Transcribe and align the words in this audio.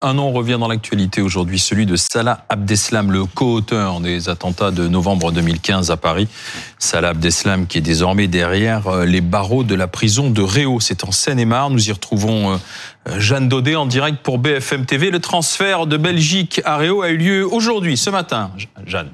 Un 0.00 0.14
nom 0.14 0.30
revient 0.30 0.58
dans 0.60 0.68
l'actualité 0.68 1.22
aujourd'hui, 1.22 1.58
celui 1.58 1.84
de 1.84 1.96
Salah 1.96 2.44
Abdeslam, 2.50 3.10
le 3.10 3.24
co-auteur 3.24 3.98
des 3.98 4.28
attentats 4.28 4.70
de 4.70 4.86
novembre 4.86 5.32
2015 5.32 5.90
à 5.90 5.96
Paris. 5.96 6.28
Salah 6.78 7.08
Abdeslam 7.08 7.66
qui 7.66 7.78
est 7.78 7.80
désormais 7.80 8.28
derrière 8.28 8.86
euh, 8.86 9.04
les 9.04 9.20
barreaux 9.20 9.64
de 9.64 9.74
la 9.74 9.88
prison 9.88 10.30
de 10.30 10.40
Réau. 10.40 10.78
C'est 10.78 11.02
en 11.02 11.10
Seine-et-Marne. 11.10 11.72
Nous 11.72 11.88
y 11.88 11.90
retrouvons 11.90 12.52
euh, 12.52 13.18
Jeanne 13.18 13.48
Daudet 13.48 13.74
en 13.74 13.86
direct 13.86 14.18
pour 14.22 14.38
BFM 14.38 14.86
TV. 14.86 15.10
Le 15.10 15.18
transfert 15.18 15.88
de 15.88 15.96
Belgique 15.96 16.60
à 16.64 16.76
Réau 16.76 17.02
a 17.02 17.08
eu 17.08 17.16
lieu 17.16 17.44
aujourd'hui, 17.44 17.96
ce 17.96 18.10
matin. 18.10 18.52
Jeanne. 18.86 19.10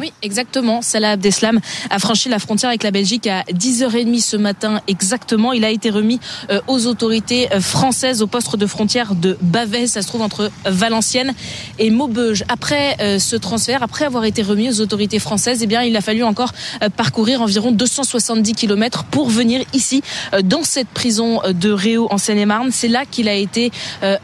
Oui, 0.00 0.14
exactement. 0.22 0.80
Salah 0.80 1.10
Abdeslam 1.10 1.60
a 1.90 1.98
franchi 1.98 2.30
la 2.30 2.38
frontière 2.38 2.70
avec 2.70 2.84
la 2.84 2.90
Belgique 2.90 3.26
à 3.26 3.42
10h30 3.52 4.22
ce 4.22 4.38
matin 4.38 4.80
exactement. 4.88 5.52
Il 5.52 5.62
a 5.62 5.68
été 5.68 5.90
remis 5.90 6.18
euh, 6.48 6.62
aux 6.68 6.86
autorités 6.86 7.52
euh, 7.52 7.60
françaises 7.60 8.22
au 8.22 8.26
poste 8.26 8.56
de 8.56 8.64
frontière 8.64 9.14
de 9.14 9.36
Bavès. 9.42 9.90
Ça 9.90 10.00
se 10.00 10.08
trouve 10.08 10.22
entre 10.22 10.50
Valenciennes 10.64 11.34
et 11.78 11.90
Maubeuge. 11.90 12.44
Après 12.48 12.96
euh, 13.02 13.18
ce 13.18 13.36
transfert, 13.36 13.82
après 13.82 14.06
avoir 14.06 14.24
été 14.24 14.40
remis 14.40 14.70
aux 14.70 14.80
autorités 14.80 15.18
françaises, 15.18 15.60
eh 15.62 15.66
bien, 15.66 15.82
il 15.82 15.94
a 15.98 16.00
fallu 16.00 16.22
encore 16.22 16.54
parcourir 16.96 17.42
environ 17.42 17.70
270 17.70 18.54
km 18.54 19.04
pour 19.04 19.28
venir 19.28 19.60
ici, 19.74 20.00
dans 20.44 20.62
cette 20.62 20.88
prison 20.88 21.42
de 21.46 21.70
Réau 21.70 22.08
en 22.10 22.16
Seine-et-Marne. 22.16 22.70
C'est 22.72 22.88
là 22.88 23.04
qu'il 23.04 23.28
a 23.28 23.34
été 23.34 23.70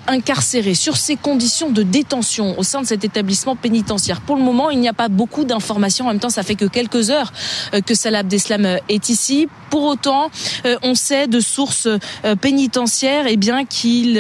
incarcéré. 0.06 0.74
Sur 0.74 0.96
ses 0.96 1.16
conditions 1.16 1.68
de 1.68 1.82
détention 1.82 2.59
au 2.59 2.62
sein 2.62 2.80
de 2.80 2.87
cet 2.87 3.04
établissement 3.04 3.56
pénitentiaire. 3.56 4.23
Pour 4.23 4.37
le 4.37 4.43
moment, 4.43 4.70
il 4.70 4.80
n'y 4.80 4.88
a 4.88 4.95
pas 4.95 5.09
beaucoup 5.09 5.45
d'informations 5.45 5.66
en 5.70 6.09
même 6.09 6.20
temps, 6.20 6.30
ça 6.30 6.43
fait 6.43 6.55
que 6.55 6.65
quelques 6.65 7.11
heures 7.11 7.33
euh, 7.74 7.80
que 7.80 7.95
Salah 7.95 8.19
Abdeslam 8.19 8.65
euh, 8.65 8.79
est 8.88 9.09
ici. 9.09 9.48
Pour 9.70 9.84
autant, 9.84 10.30
euh, 10.65 10.77
on 10.83 10.95
sait 10.95 11.27
de 11.27 11.41
sources 11.41 11.88
pénitentiaires 12.41 13.24
eh 13.27 13.37
bien 13.37 13.65
qu'il 13.65 14.19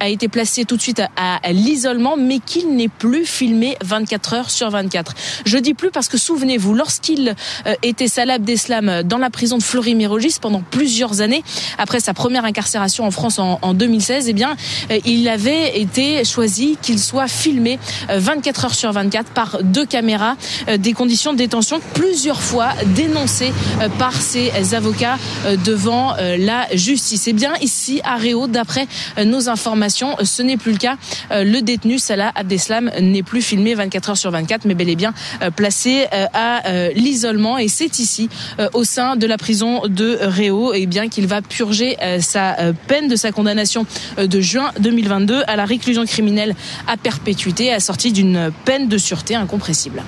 a 0.00 0.08
été 0.08 0.28
placé 0.28 0.64
tout 0.64 0.76
de 0.76 0.82
suite 0.82 1.02
à, 1.16 1.40
l'isolement, 1.52 2.16
mais 2.16 2.40
qu'il 2.40 2.74
n'est 2.74 2.88
plus 2.88 3.24
filmé 3.24 3.76
24 3.82 4.34
heures 4.34 4.50
sur 4.50 4.70
24. 4.70 5.14
Je 5.46 5.56
dis 5.58 5.74
plus 5.74 5.90
parce 5.90 6.08
que 6.08 6.18
souvenez-vous, 6.18 6.74
lorsqu'il 6.74 7.34
était 7.82 8.08
Salah 8.08 8.34
Abdeslam 8.34 9.02
dans 9.04 9.18
la 9.18 9.30
prison 9.30 9.56
de 9.56 9.62
Fleury-Mérogis 9.62 10.36
pendant 10.40 10.62
plusieurs 10.62 11.20
années, 11.20 11.44
après 11.78 12.00
sa 12.00 12.12
première 12.12 12.44
incarcération 12.44 13.04
en 13.04 13.10
France 13.10 13.38
en, 13.38 13.60
en 13.62 13.74
2016, 13.74 14.28
eh 14.28 14.32
bien, 14.32 14.56
il 15.04 15.28
avait 15.28 15.80
été 15.80 16.24
choisi 16.24 16.76
qu'il 16.82 16.98
soit 16.98 17.28
filmé 17.28 17.78
24 18.08 18.64
heures 18.64 18.74
sur 18.74 18.92
24 18.92 19.30
par 19.30 19.58
deux 19.62 19.86
caméras 19.86 20.36
des 20.76 20.92
conditions 20.92 21.32
de 21.32 21.38
détention 21.38 21.80
plusieurs 21.94 22.42
fois 22.42 22.70
dénoncées 22.94 23.52
euh, 23.80 23.88
par 23.98 24.14
ses 24.14 24.74
avocats 24.74 25.18
euh, 25.46 25.56
devant 25.56 26.14
la 26.38 26.66
justice. 26.74 27.28
Et 27.28 27.32
bien 27.32 27.52
ici 27.60 28.00
à 28.04 28.16
Réau, 28.16 28.46
d'après 28.46 28.86
nos 29.24 29.48
informations, 29.48 30.16
ce 30.22 30.42
n'est 30.42 30.56
plus 30.56 30.72
le 30.72 30.78
cas. 30.78 30.96
Le 31.30 31.60
détenu 31.60 31.98
Salah 31.98 32.32
Abdeslam 32.34 32.90
n'est 33.00 33.22
plus 33.22 33.42
filmé 33.42 33.74
24 33.74 34.10
heures 34.10 34.16
sur 34.16 34.30
24, 34.30 34.64
mais 34.64 34.74
bel 34.74 34.88
et 34.88 34.96
bien 34.96 35.14
placé 35.56 36.06
à 36.10 36.90
l'isolement. 36.94 37.58
Et 37.58 37.68
c'est 37.68 37.98
ici, 37.98 38.28
au 38.72 38.84
sein 38.84 39.16
de 39.16 39.26
la 39.26 39.38
prison 39.38 39.82
de 39.86 40.18
Réau, 40.20 40.72
et 40.72 40.86
bien 40.86 41.08
qu'il 41.08 41.26
va 41.26 41.42
purger 41.42 41.96
sa 42.20 42.56
peine 42.86 43.08
de 43.08 43.16
sa 43.16 43.32
condamnation 43.32 43.86
de 44.18 44.40
juin 44.40 44.70
2022 44.80 45.42
à 45.46 45.56
la 45.56 45.64
réclusion 45.64 46.04
criminelle 46.04 46.54
à 46.86 46.96
perpétuité, 46.96 47.72
assortie 47.72 48.12
d'une 48.12 48.50
peine 48.64 48.88
de 48.88 48.98
sûreté 48.98 49.34
incompressible. 49.34 50.02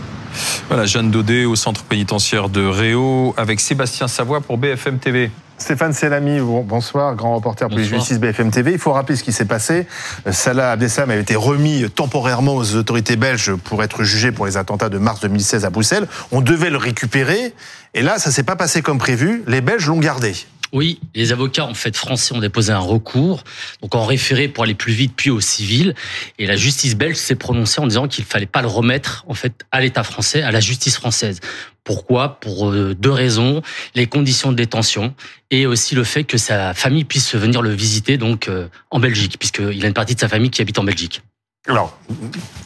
Voilà, 0.69 0.87
Jeanne 0.87 1.11
Daudet 1.11 1.45
au 1.45 1.57
centre 1.57 1.85
pénitentiaire 1.85 2.49
de 2.49 2.65
Réau 2.65 3.35
avec 3.37 3.61
Sébastien 3.61 4.09
Savoie 4.09 4.41
pour 4.41 4.59
BFM 4.59 4.99
TV. 4.99 5.31
Stéphane 5.57 5.93
Selami, 5.93 6.41
bonsoir, 6.65 7.15
grand 7.15 7.37
reporter 7.37 7.69
pour 7.69 7.79
les 7.79 7.85
justices 7.85 8.19
BFM 8.19 8.51
TV. 8.51 8.73
Il 8.73 8.79
faut 8.79 8.93
rappeler 8.93 9.15
ce 9.17 9.23
qui 9.23 9.33
s'est 9.33 9.45
passé. 9.45 9.87
Euh, 10.27 10.33
Salah 10.33 10.73
Abdeslam 10.73 11.11
avait 11.11 11.23
été 11.23 11.37
remis 11.37 11.89
temporairement 11.91 12.57
aux 12.57 12.75
autorités 12.75 13.17
belges 13.17 13.55
pour 13.55 13.83
être 13.83 14.03
jugé 14.03 14.33
pour 14.33 14.47
les 14.47 14.57
attentats 14.57 14.89
de 14.89 14.99
mars 14.99 15.21
2016 15.21 15.65
à 15.65 15.71
Bruxelles. 15.71 16.09
On 16.33 16.41
devait 16.41 16.71
le 16.71 16.77
récupérer. 16.77 17.55
Et 17.95 18.03
là, 18.03 18.19
ça 18.19 18.33
s'est 18.33 18.42
pas 18.42 18.57
passé 18.57 18.83
comme 18.83 18.98
prévu. 18.98 19.45
Les 19.47 19.61
Belges 19.61 19.87
l'ont 19.87 20.01
gardé. 20.01 20.35
Oui, 20.74 20.98
les 21.14 21.30
avocats 21.30 21.67
en 21.67 21.73
fait 21.73 21.96
français 21.96 22.35
ont 22.35 22.40
déposé 22.40 22.73
un 22.73 22.80
recours, 22.80 23.45
donc 23.80 23.95
en 23.95 24.05
référé 24.05 24.48
pour 24.48 24.64
aller 24.64 24.74
plus 24.74 24.92
vite, 24.92 25.12
puis 25.14 25.30
au 25.30 25.40
civil. 25.40 25.95
Et 26.40 26.46
la 26.46 26.57
justice 26.57 26.96
belge 26.96 27.14
s'est 27.14 27.36
prononcée 27.36 27.80
en 27.80 27.86
disant 27.86 28.08
qu'il 28.08 28.24
fallait 28.24 28.45
pas 28.45 28.61
le 28.61 28.67
remettre 28.67 29.24
en 29.29 29.34
fait 29.34 29.64
à 29.70 29.80
l'État 29.80 30.02
français, 30.02 30.42
à 30.42 30.51
la 30.51 30.58
justice 30.58 30.96
française. 30.96 31.39
Pourquoi? 31.84 32.40
Pour 32.40 32.70
euh, 32.70 32.92
deux 32.92 33.13
raisons 33.13 33.63
les 33.95 34.08
conditions 34.08 34.51
de 34.51 34.57
détention 34.57 35.14
et 35.52 35.67
aussi 35.67 35.95
le 35.95 36.02
fait 36.02 36.24
que 36.24 36.39
sa 36.39 36.74
famille 36.74 37.05
puisse 37.05 37.36
venir 37.36 37.63
le 37.63 37.70
visiter 37.70 38.18
donc 38.18 38.48
euh, 38.48 38.67
en 38.90 38.98
Belgique, 38.98 39.39
puisqu'il 39.39 39.84
a 39.84 39.86
une 39.86 39.95
partie 39.95 40.17
de 40.17 40.20
sa 40.20 40.29
famille 40.29 40.51
qui 40.51 40.61
habite 40.61 40.80
en 40.80 40.84
Belgique. 40.84 41.23
Alors, 41.67 41.97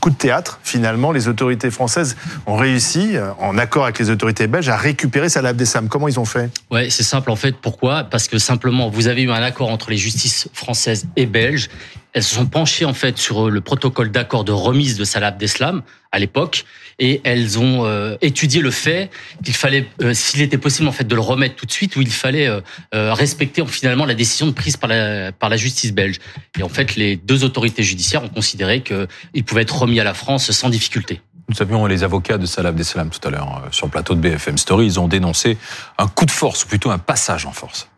coup 0.01 0.11
de 0.11 0.17
théâtre, 0.17 0.59
finalement, 0.65 1.13
les 1.13 1.29
autorités 1.29 1.71
françaises 1.71 2.17
ont 2.47 2.57
réussi, 2.57 3.17
euh, 3.17 3.31
en 3.39 3.57
accord 3.57 3.85
avec 3.85 4.01
les 4.01 4.11
autorités 4.11 4.49
belges, 4.49 4.69
à 4.69 4.77
récupérer 4.77 5.29
Salah 5.29 5.51
Abdeslam. 5.51 5.89
Comment 5.89 6.09
ils 6.09 6.19
ont 6.19 6.25
fait? 6.25 6.51
Ouais, 6.73 6.91
c'est 6.91 7.05
simple 7.05 7.31
en 7.31 7.37
fait. 7.37 7.57
Pourquoi? 7.57 8.03
Parce 8.03 8.27
que 8.27 8.39
simplement, 8.39 8.91
vous 8.91 9.07
avez 9.07 9.23
eu 9.23 9.31
un 9.31 9.43
accord 9.43 9.71
entre 9.71 9.91
les 9.91 9.97
justices 9.97 10.49
françaises 10.53 11.07
et 11.15 11.27
belges. 11.27 11.69
Elles 12.13 12.23
se 12.23 12.35
sont 12.35 12.47
penchées 12.47 12.85
en 12.85 12.95
fait 12.95 13.19
sur 13.19 13.47
euh, 13.47 13.51
le 13.51 13.61
protocole 13.61 14.11
d'accord 14.11 14.45
de 14.45 14.53
remise 14.53 14.97
de 14.97 15.05
Salah 15.05 15.29
Abdeslam 15.29 15.83
à 16.11 16.19
l'époque 16.19 16.65
et 16.99 17.21
elles 17.25 17.59
ont 17.59 17.85
euh, 17.85 18.17
étudié 18.23 18.61
le 18.61 18.71
fait 18.71 19.11
qu'il 19.45 19.55
fallait, 19.55 19.87
s'il 20.13 20.41
était 20.41 20.59
possible 20.59 20.89
en 20.89 20.93
fait 20.93 21.05
de 21.05 21.15
le 21.15 21.21
remettre 21.21 21.55
tout 21.57 21.67
de 21.67 21.71
suite 21.71 21.97
ou 21.97 22.01
il 22.01 22.11
fallait 22.11 22.49
respecter 22.93 23.65
finalement 23.67 24.07
la 24.07 24.15
décision 24.15 24.53
prise 24.53 24.77
par 24.77 24.89
la, 24.89 25.33
par 25.33 25.49
la 25.49 25.57
justice 25.57 25.93
belge. 25.93 26.19
Et 26.59 26.63
en 26.63 26.69
fait, 26.69 26.97
les 26.97 27.17
deux 27.17 27.45
autorités 27.45 27.83
judiciaires 27.83 28.25
ont 28.25 28.29
considéré 28.29 28.83
qu'il 28.83 29.45
pouvait 29.45 29.63
être 29.63 29.79
remis 29.79 30.01
à 30.01 30.05
la 30.05 30.15
France 30.15 30.51
sans 30.51 30.71
difficulté. 30.71 31.21
Nous 31.49 31.63
avions 31.63 31.87
les 31.87 32.05
avocats 32.05 32.37
de 32.37 32.45
Salah 32.45 32.69
Abdeslam 32.69 33.09
tout 33.09 33.27
à 33.27 33.31
l'heure 33.31 33.63
euh, 33.65 33.69
sur 33.71 33.87
le 33.87 33.91
plateau 33.91 34.15
de 34.15 34.21
BFM 34.21 34.59
Story. 34.59 34.85
Ils 34.85 35.01
ont 35.01 35.09
dénoncé 35.09 35.57
un 35.97 36.07
coup 36.07 36.27
de 36.27 36.31
force, 36.31 36.65
ou 36.65 36.69
plutôt 36.69 36.91
un 36.91 36.99
passage 36.99 37.47
en 37.47 37.53
force. 37.53 37.89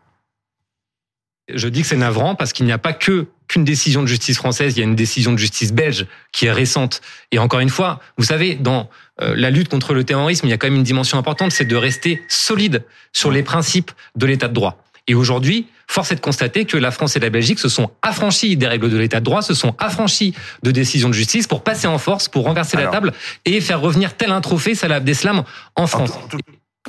Je 1.53 1.67
dis 1.67 1.81
que 1.81 1.87
c'est 1.87 1.97
navrant 1.97 2.35
parce 2.35 2.53
qu'il 2.53 2.65
n'y 2.65 2.71
a 2.71 2.77
pas 2.77 2.93
que 2.93 3.27
qu'une 3.51 3.65
décision 3.65 4.01
de 4.01 4.07
justice 4.07 4.37
française, 4.37 4.77
il 4.77 4.79
y 4.79 4.81
a 4.81 4.85
une 4.85 4.95
décision 4.95 5.33
de 5.33 5.37
justice 5.37 5.73
belge 5.73 6.05
qui 6.31 6.45
est 6.45 6.51
récente. 6.53 7.01
Et 7.31 7.39
encore 7.39 7.59
une 7.59 7.69
fois, 7.69 7.99
vous 8.17 8.23
savez, 8.23 8.55
dans 8.55 8.89
euh, 9.21 9.35
la 9.35 9.49
lutte 9.49 9.67
contre 9.67 9.93
le 9.93 10.05
terrorisme, 10.05 10.47
il 10.47 10.51
y 10.51 10.53
a 10.53 10.57
quand 10.57 10.67
même 10.67 10.77
une 10.77 10.83
dimension 10.83 11.17
importante, 11.17 11.51
c'est 11.51 11.65
de 11.65 11.75
rester 11.75 12.23
solide 12.29 12.85
sur 13.11 13.29
les 13.29 13.43
principes 13.43 13.91
de 14.15 14.25
l'état 14.25 14.47
de 14.47 14.53
droit. 14.53 14.81
Et 15.07 15.15
aujourd'hui, 15.15 15.67
force 15.85 16.13
est 16.13 16.15
de 16.15 16.21
constater 16.21 16.63
que 16.63 16.77
la 16.77 16.91
France 16.91 17.17
et 17.17 17.19
la 17.19 17.29
Belgique 17.29 17.59
se 17.59 17.67
sont 17.67 17.91
affranchis 18.01 18.55
des 18.55 18.67
règles 18.67 18.89
de 18.89 18.97
l'état 18.97 19.19
de 19.19 19.25
droit, 19.25 19.41
se 19.41 19.53
sont 19.53 19.75
affranchis 19.79 20.33
de 20.63 20.71
décisions 20.71 21.09
de 21.09 21.13
justice 21.13 21.45
pour 21.45 21.61
passer 21.61 21.87
en 21.87 21.97
force, 21.97 22.29
pour 22.29 22.45
renverser 22.45 22.77
la 22.77 22.87
table 22.87 23.11
et 23.43 23.59
faire 23.59 23.81
revenir 23.81 24.15
tel 24.15 24.31
un 24.31 24.39
trophée 24.39 24.75
Salah 24.75 24.95
Abdeslam 24.95 25.43
en 25.75 25.87
France. 25.87 26.11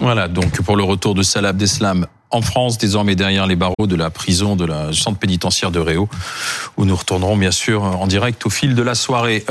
Voilà, 0.01 0.29
donc 0.29 0.63
pour 0.63 0.77
le 0.77 0.85
retour 0.85 1.17
de 1.17 1.25
Salah 1.25 1.49
Abdeslam 1.49 2.07
en 2.33 2.43
France, 2.43 2.79
désormais 2.79 3.15
derrière 3.15 3.47
les 3.47 3.57
barreaux 3.57 3.87
de 3.87 3.95
la 3.95 4.11
prison 4.11 4.57
de 4.57 4.65
la 4.65 4.93
centre 4.93 5.19
pénitentiaire 5.19 5.71
de 5.71 5.79
Réau, 5.79 6.09
où 6.77 6.85
nous 6.85 6.97
retournerons 6.97 7.37
bien 7.37 7.51
sûr 7.51 7.83
en 7.83 8.07
direct 8.07 8.45
au 8.47 8.51
fil 8.51 8.75
de 8.75 8.83
la 8.83 8.95
soirée. 8.95 9.45